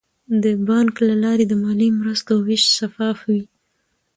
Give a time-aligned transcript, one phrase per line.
[0.43, 3.43] د بانک له لارې د مالي مرستو ویش شفاف وي.